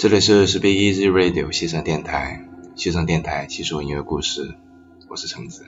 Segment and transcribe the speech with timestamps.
[0.00, 4.54] 这里是 Speak Easy Radio 西城电台，西城电台细说音乐故事，
[5.10, 5.66] 我是橙子。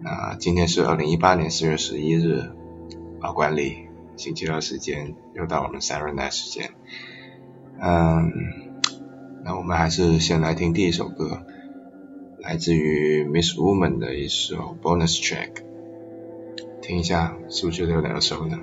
[0.00, 2.50] 那今天是二零一八年四月十一日，
[3.20, 3.80] 老管理，
[4.16, 6.70] 星期二时间又到我们 Saturday Night 时间。
[7.78, 8.32] 嗯，
[9.44, 11.42] 那我们还是先来听第一首歌，
[12.38, 15.50] 来自于 Miss Woman 的一首 Bonus Track，
[16.80, 18.58] 听一下，是不是觉得有点耳熟呢？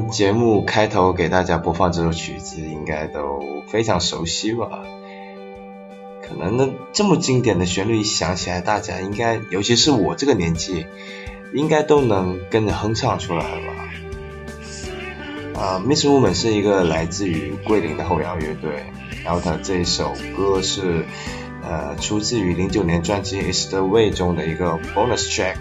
[0.00, 4.82] 节目开头给大家播放这首曲子，应该都非常熟悉吧？
[6.22, 10.86] 可能呢，这么经典的旋律一想起来，大家应该，尤其是我这个年纪，
[11.52, 15.60] 应该都能跟着哼唱出来吧？
[15.60, 18.84] 啊，Miss Woman 是一个来自于桂林的后摇乐队，
[19.24, 21.04] 然后他这首歌是
[21.62, 25.56] 呃出自于零九年专辑《Is the Way》中的一个 bonus track。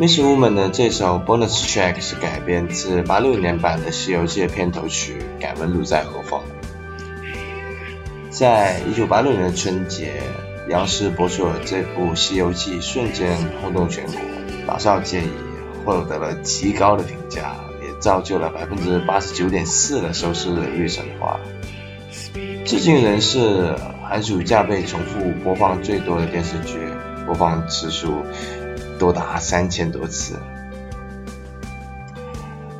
[0.00, 6.40] Miss Woman 的这首 bonus track 是改编自八六年版的《西游记》的片头曲《敢问路在何方》。
[8.30, 10.14] 在一九八六年的春节，
[10.70, 14.22] 央视播出了这部《西游记》，瞬间轰动全国，
[14.66, 15.28] 老少皆宜，
[15.84, 21.38] 获得了极高的评价，也造就了百分之八十九点四的收视率神话。
[22.64, 26.78] 至今仍是寒暑假被重复播放最多的电视剧，
[27.26, 28.24] 播放次数。
[29.00, 30.38] 多达三千多次。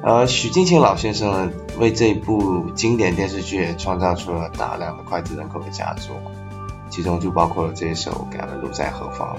[0.02, 6.16] 而许金清老先生为这部经典电视剧创造出了大量的脍炙人口的佳作，
[6.90, 9.36] 其中就包括了这首《敢问路在何方》。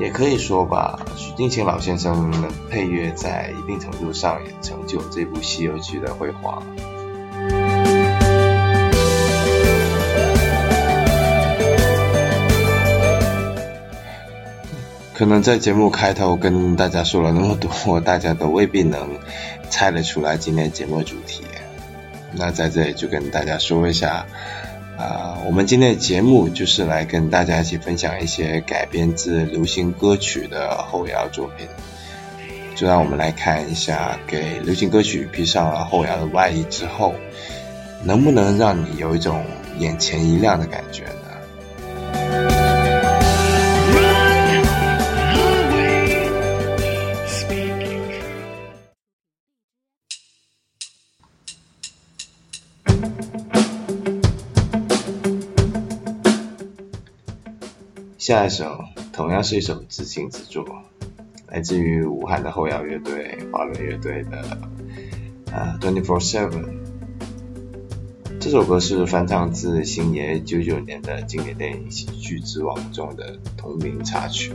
[0.00, 6.62] 也可以说吧，许金清老先生的配乐在一定程度上也成就这部《西游记》的辉煌。
[15.18, 19.18] 可能在节目开头跟大家说了那么多，大家都未必能
[19.68, 21.42] 猜得出来今天节目主题。
[22.30, 24.24] 那在这里就跟大家说一下，
[24.96, 31.66] 啊，我们今天的节目就是来跟大家一起分享一些改编自流行歌曲的后摇作品。
[32.76, 37.12] 就让我们来看一下，给流行歌曲披上了后摇的外衣之后，
[38.04, 39.44] 能不能让你有一种
[39.80, 41.02] 眼前一亮的感觉？
[58.28, 60.62] 下一首同样是一首自行之作，
[61.46, 64.36] 来自于武汉的后摇乐队、华伦乐队的
[65.50, 66.66] 啊 Twenty Four Seven。
[68.38, 74.52] 这首歌是翻唱自星爷九九年的经典电影《喜剧之王》中的同名插曲。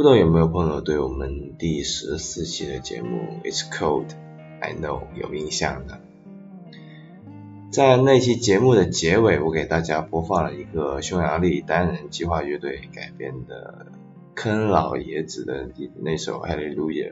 [0.00, 4.06] 不知道有没有朋友对我们第十四期的节目《It's Cold
[4.58, 5.98] I Know》有印象呢？
[7.70, 13.88] 在那期节目的结尾，我给大家播放了一个匈牙利单人计划乐队改编的
[14.34, 17.10] 坑老爷子的那首《Hallelujah》。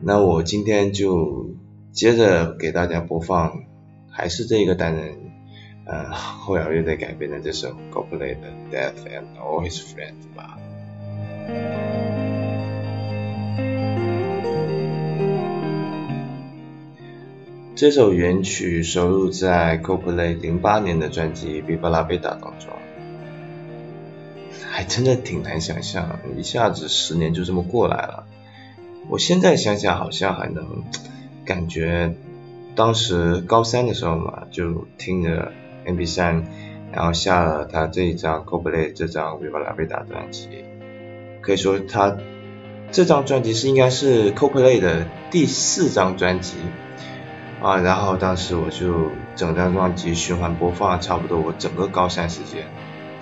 [0.00, 1.50] 那我今天就
[1.92, 3.64] 接着给大家播放，
[4.08, 5.18] 还是这个单人
[5.84, 10.58] 呃后摇乐队改编的这首 Coldplay 的《Death and All His Friends》吧。
[17.76, 22.68] 这首原曲收录在 Coldplay 零八年的专辑《Viva La Vida》当中，
[24.70, 28.26] 还真的挺难想象，一下子十年就这么过来了。
[29.08, 30.84] 我现在想想，好像还能
[31.46, 32.14] 感觉
[32.76, 35.50] 当时高三的时候嘛，就听着
[35.86, 36.42] MP3，
[36.92, 40.50] 然后下了他这一张 Coldplay 这张 Viva La Vida 专辑，
[41.40, 42.16] 可以说他
[42.90, 46.56] 这张专辑是应该是 CoPlay 的第四张专辑
[47.62, 52.66] 啊，然后当时我就整张专辑循环播放，差不多我整个高三时间，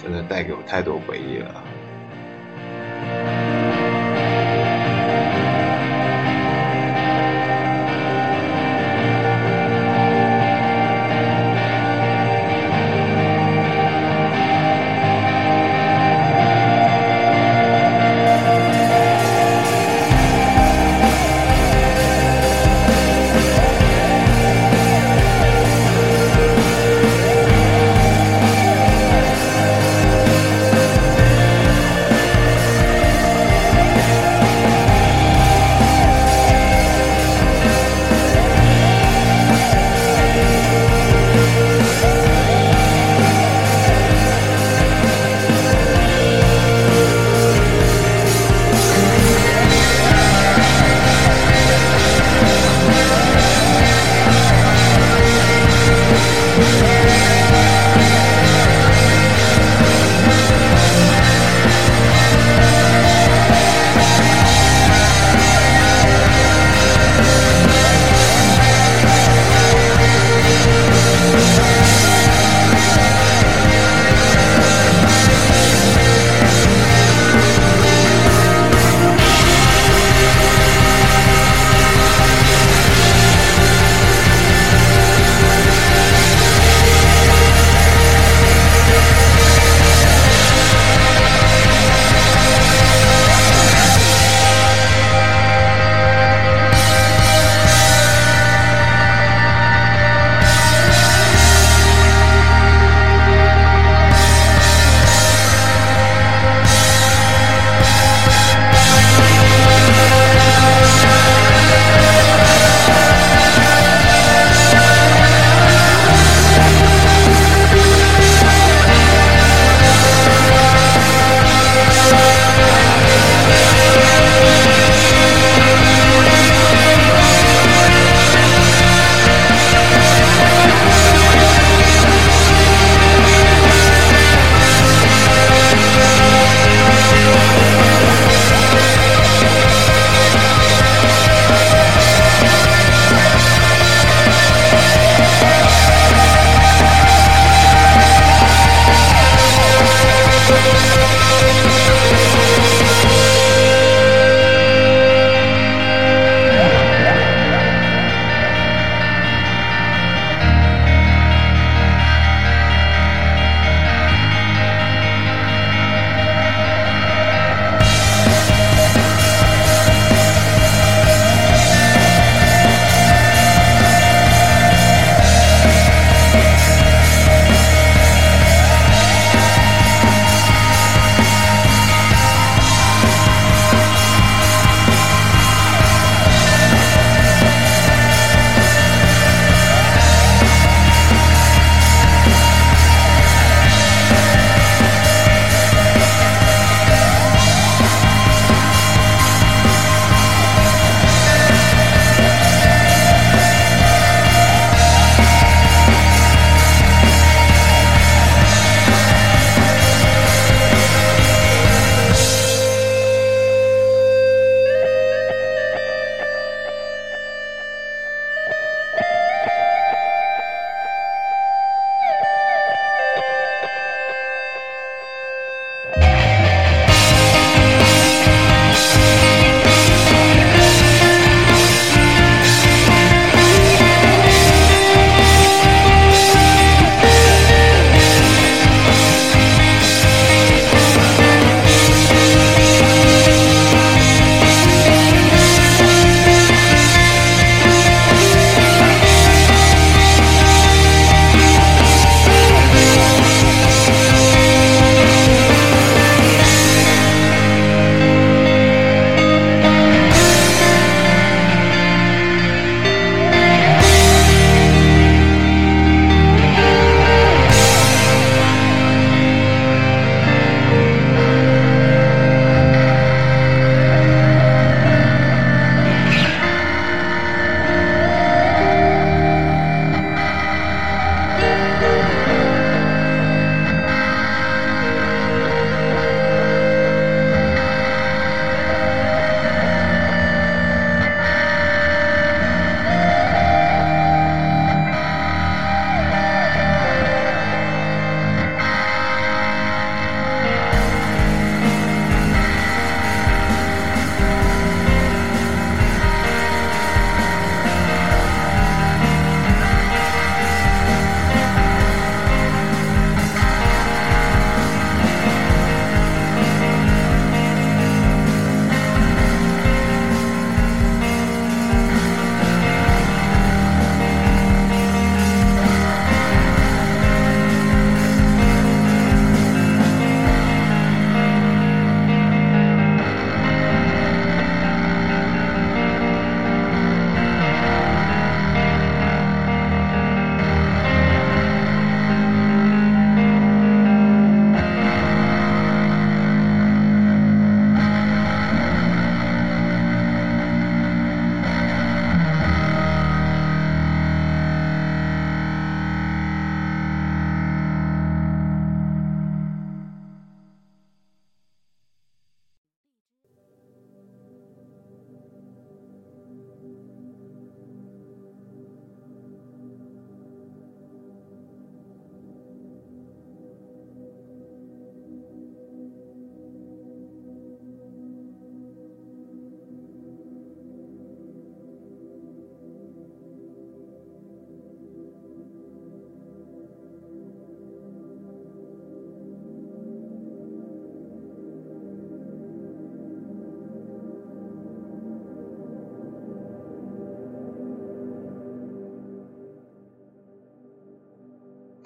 [0.03, 1.63] 真的带给我太多回忆了。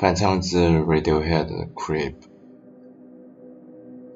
[0.02, 2.14] 翻唱自 Radiohead 的 Creep。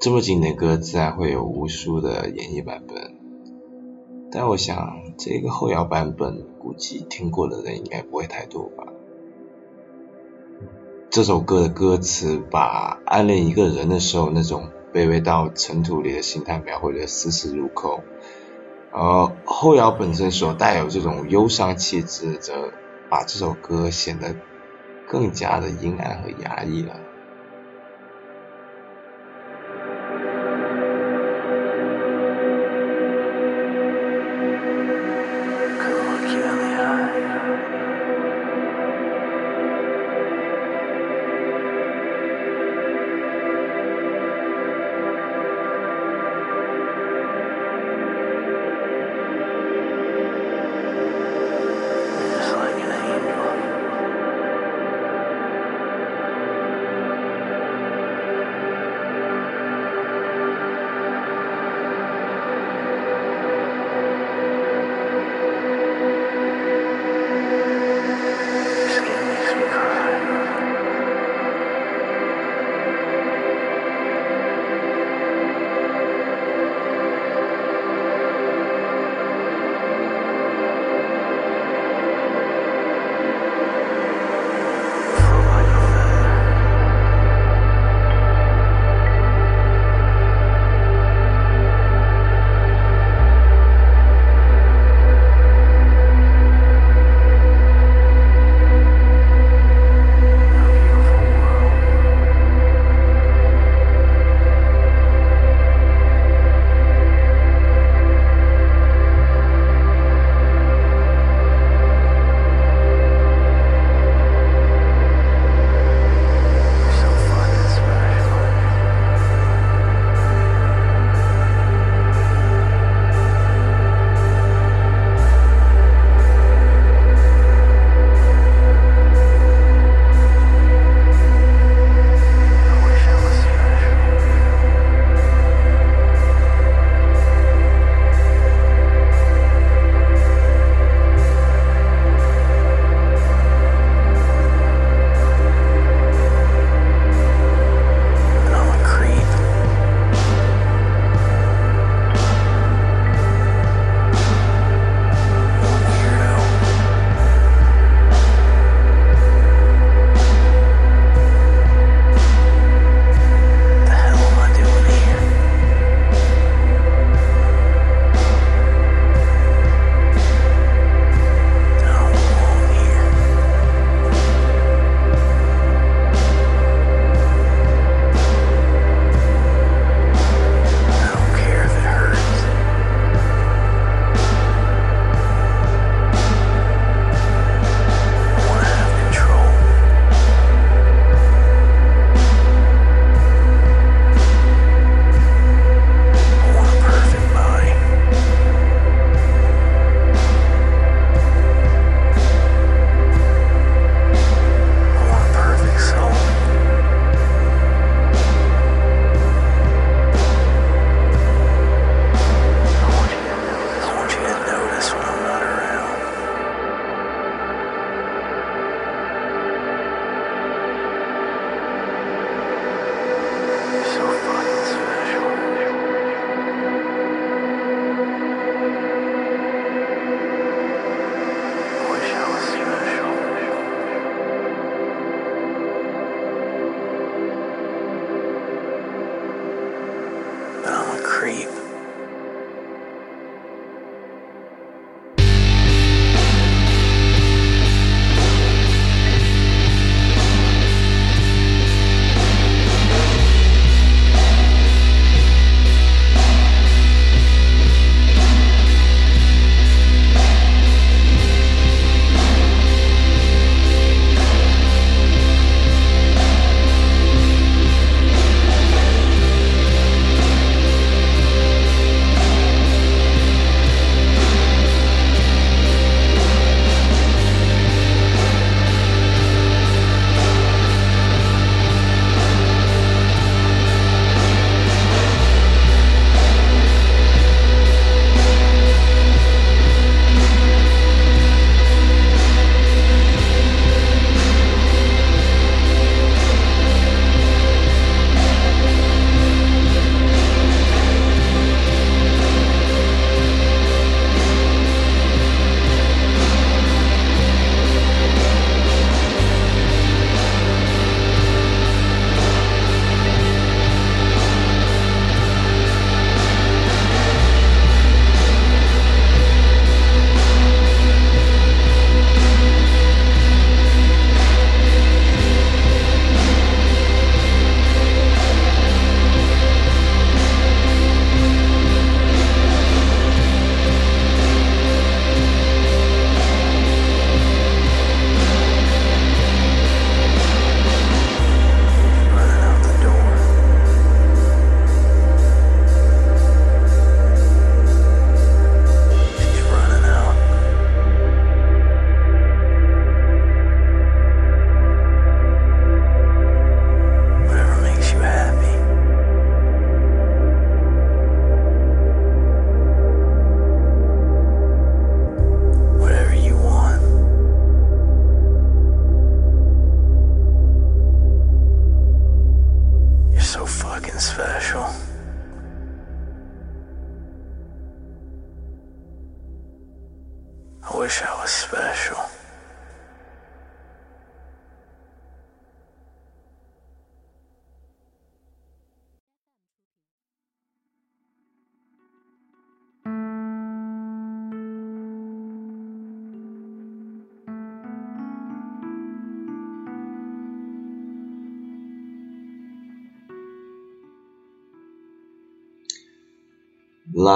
[0.01, 3.15] 这么经典的歌，自然会有无数的演绎版本。
[4.33, 8.89] 但我想，这个后摇版本，估计听过的人应该不会太多吧。
[11.09, 18.01] 这首歌的歌词，把暗恋一个人的时候那种卑微到尘土里的心态描绘的丝丝入扣。
[18.91, 22.73] 而后摇本身所带有这种忧伤气质，则
[23.09, 24.35] 把这首歌显得
[25.09, 27.06] 更加的阴暗和压抑了。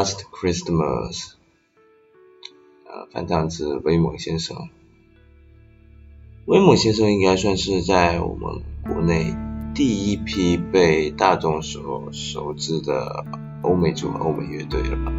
[0.01, 1.33] Last Christmas，
[2.87, 4.57] 呃，翻唱自威猛先生。
[6.47, 9.37] 威猛先生应该算是在我们国内
[9.75, 13.27] 第一批被大众所熟知的
[13.61, 15.13] 欧美组合、欧美乐队了吧？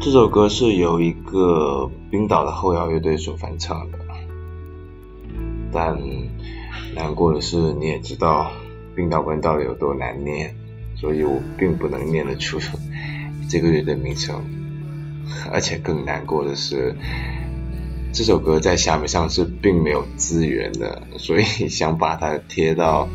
[0.00, 3.98] 这首歌是由一个冰岛的后摇乐队所翻唱的，
[5.72, 6.00] 但
[6.94, 8.52] 难过的是，你也知道。
[8.94, 10.54] 冰岛文到底有多难念，
[10.96, 12.58] 所以我并不能念得出
[13.48, 14.42] 这个乐队名称。
[15.50, 16.94] 而且更难过的是，
[18.12, 23.08] 这首歌在虾米上是并没有资源的，所以想把它贴到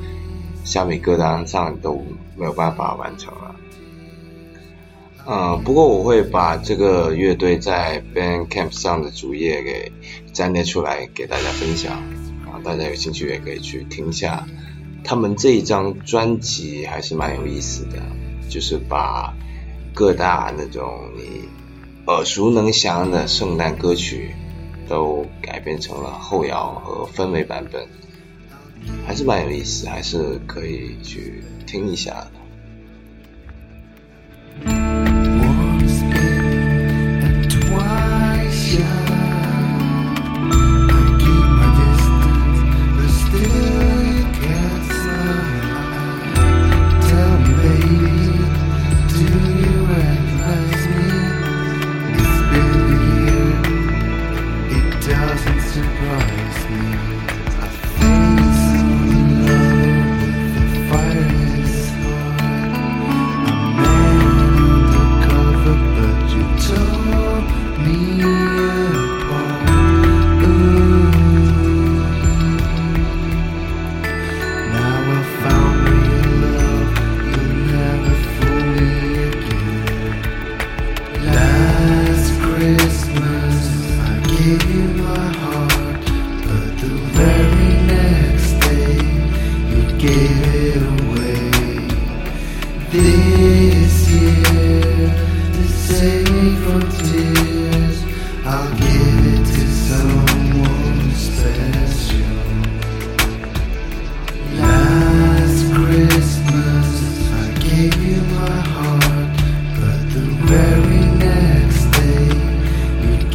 [0.64, 2.04] 虾米歌单上都
[2.36, 3.56] 没有办法完成了。
[5.30, 9.92] 嗯，不过我会把这个乐队在 Bandcamp 上的主页给
[10.34, 11.94] 粘贴出来给大家分享，
[12.46, 14.48] 啊，大家有兴趣也可以去听一下。
[15.10, 17.94] 他们这一张专辑还是蛮有意思的，
[18.50, 19.34] 就是把
[19.94, 21.48] 各大那种你
[22.08, 24.36] 耳熟能详的圣诞歌曲
[24.90, 27.88] 都改编成了后摇和氛围版本，
[29.06, 32.32] 还是蛮有意思，还是可以去听一下的。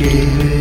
[0.02, 0.51] querer.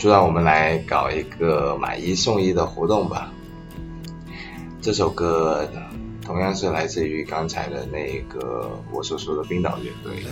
[0.00, 3.30] 就让我们来搞一个买一送一的活动吧。
[4.80, 5.68] 这首歌
[6.24, 10.24] 同样是来自于刚才的那个我所说的冰岛乐队，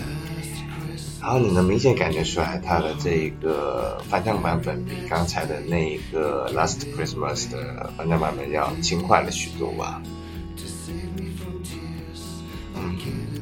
[1.21, 10.01] 然后你能明显感觉出来，它的这一个翻唱版本比刚才的那一个 Last Christmas 的翻唱版本要轻快了许多吧。
[12.75, 12.97] 嗯，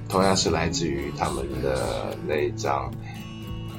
[0.09, 2.91] 同样是来自于他们的那一张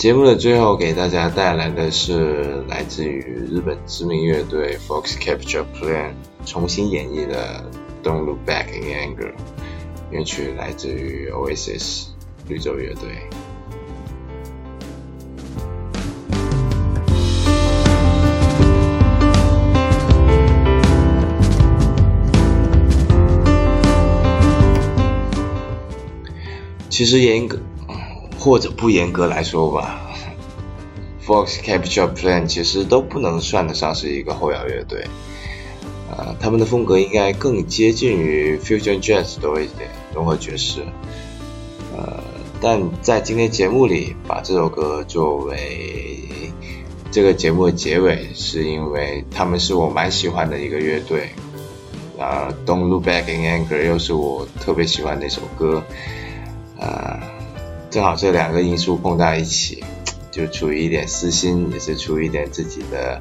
[0.00, 6.14] 节目的最后，给大家带来的是来自于日本知名乐队 Fox Capture Plan
[6.46, 7.70] 重新演绎的
[8.06, 9.28] 《Don't Look Back in Anger》，
[10.10, 12.06] 乐曲来自于 Oasis
[12.48, 13.28] 绿洲乐队。
[26.88, 27.58] 其实严格
[28.40, 30.00] 或者不严格来说吧
[31.26, 35.04] ，Fox Capture Plan 其实都不能算得上是一个后摇乐队，
[36.10, 40.80] 呃，他们的风格应该更接近于 Fusion Jazz 多一点，融合爵士，
[41.94, 42.24] 呃，
[42.62, 46.18] 但在今天节目里把这首歌作为
[47.10, 51.28] 这个节目的结尾，是因为他们是我蛮喜欢的一个乐队，
[52.18, 55.84] 啊，Don't Look Back in Anger 又是我特别喜欢的一首歌。
[56.78, 57.20] 呃，
[57.90, 59.82] 正好这两个因素碰到一起，
[60.30, 63.20] 就出于一点私心，也是出于一点自己的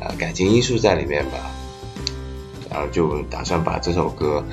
[0.00, 1.50] 呃感情因素在里面吧。
[2.70, 4.44] 然后就打算把这首歌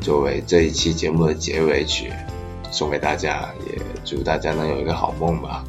[0.00, 2.12] 作为这一期节目的结尾曲
[2.70, 5.64] 送给大家，也祝大家能有一个好梦吧。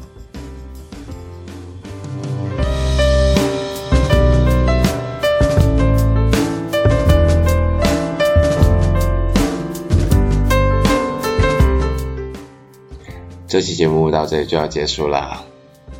[13.52, 15.44] 这期节目到这里就要结束了，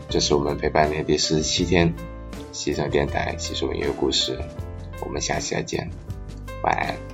[0.09, 1.93] 这是我们陪伴你的第四十七天，
[2.51, 4.39] 西城电台西城音乐故事，
[5.05, 5.91] 我们下期再见，
[6.63, 7.12] 晚安。